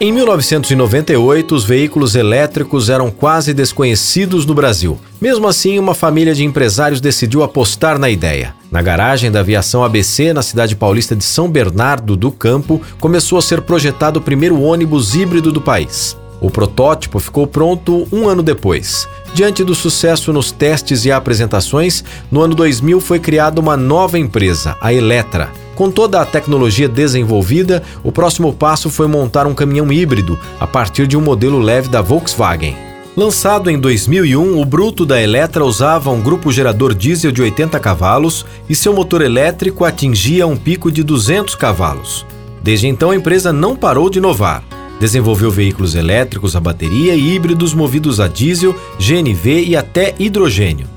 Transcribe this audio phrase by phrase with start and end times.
[0.00, 4.96] Em 1998, os veículos elétricos eram quase desconhecidos no Brasil.
[5.20, 8.54] Mesmo assim, uma família de empresários decidiu apostar na ideia.
[8.70, 13.42] Na garagem da aviação ABC, na cidade paulista de São Bernardo do Campo, começou a
[13.42, 16.16] ser projetado o primeiro ônibus híbrido do país.
[16.40, 19.08] O protótipo ficou pronto um ano depois.
[19.34, 24.76] Diante do sucesso nos testes e apresentações, no ano 2000 foi criada uma nova empresa,
[24.80, 25.50] a Eletra.
[25.78, 31.06] Com toda a tecnologia desenvolvida, o próximo passo foi montar um caminhão híbrido a partir
[31.06, 32.76] de um modelo leve da Volkswagen.
[33.16, 38.44] Lançado em 2001, o bruto da Eletra usava um grupo gerador diesel de 80 cavalos
[38.68, 42.26] e seu motor elétrico atingia um pico de 200 cavalos.
[42.60, 44.64] Desde então, a empresa não parou de inovar.
[44.98, 50.88] Desenvolveu veículos elétricos a bateria e híbridos movidos a diesel, GNV e até hidrogênio.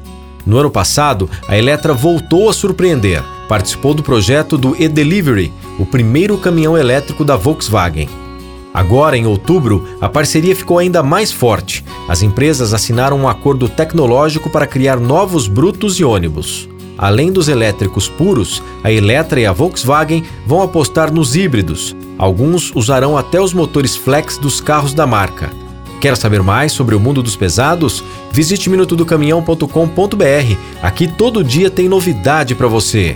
[0.43, 3.21] No ano passado, a Eletra voltou a surpreender.
[3.51, 8.07] Participou do projeto do e-Delivery, o primeiro caminhão elétrico da Volkswagen.
[8.73, 11.83] Agora, em outubro, a parceria ficou ainda mais forte.
[12.07, 16.69] As empresas assinaram um acordo tecnológico para criar novos brutos e ônibus.
[16.97, 21.93] Além dos elétricos puros, a Eletra e a Volkswagen vão apostar nos híbridos.
[22.17, 25.51] Alguns usarão até os motores flex dos carros da marca.
[26.01, 28.03] Quer saber mais sobre o mundo dos pesados?
[28.31, 30.55] Visite minutodocaminhão.com.br.
[30.81, 33.15] Aqui todo dia tem novidade para você.